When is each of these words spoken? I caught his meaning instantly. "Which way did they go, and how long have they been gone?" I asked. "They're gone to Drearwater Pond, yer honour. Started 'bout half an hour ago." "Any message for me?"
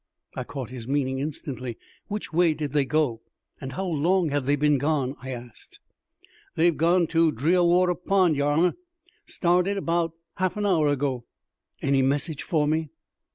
I 0.35 0.43
caught 0.43 0.71
his 0.71 0.87
meaning 0.87 1.19
instantly. 1.19 1.77
"Which 2.07 2.33
way 2.33 2.55
did 2.55 2.73
they 2.73 2.85
go, 2.85 3.21
and 3.59 3.73
how 3.73 3.85
long 3.85 4.29
have 4.29 4.47
they 4.47 4.55
been 4.55 4.79
gone?" 4.79 5.15
I 5.21 5.29
asked. 5.29 5.79
"They're 6.55 6.71
gone 6.71 7.05
to 7.09 7.31
Drearwater 7.31 7.93
Pond, 7.93 8.35
yer 8.35 8.45
honour. 8.47 8.73
Started 9.27 9.79
'bout 9.85 10.13
half 10.37 10.57
an 10.57 10.65
hour 10.65 10.87
ago." 10.87 11.25
"Any 11.83 12.01
message 12.01 12.41
for 12.41 12.67
me?" 12.67 12.89